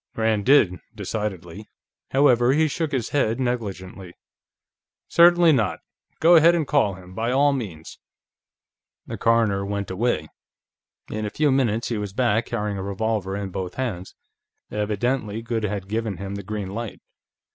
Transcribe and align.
Rand 0.15 0.47
did, 0.47 0.79
decidedly. 0.95 1.69
However, 2.09 2.53
he 2.53 2.67
shook 2.67 2.91
his 2.91 3.09
head 3.09 3.39
negligently. 3.39 4.15
"Certainly 5.07 5.51
not; 5.51 5.77
go 6.19 6.35
ahead 6.35 6.55
and 6.55 6.65
call 6.67 6.95
him, 6.95 7.13
by 7.13 7.31
all 7.31 7.53
means." 7.53 7.99
The 9.05 9.19
coroner 9.19 9.63
went 9.63 9.91
away. 9.91 10.27
In 11.11 11.23
a 11.23 11.29
few 11.29 11.51
minutes 11.51 11.89
he 11.89 11.99
was 11.99 12.13
back, 12.13 12.47
carrying 12.47 12.79
a 12.79 12.83
revolver 12.83 13.35
in 13.37 13.51
both 13.51 13.75
hands. 13.75 14.15
Evidently 14.71 15.43
Goode 15.43 15.65
had 15.65 15.87
given 15.87 16.17
him 16.17 16.33
the 16.33 16.41
green 16.41 16.71
light. 16.71 16.99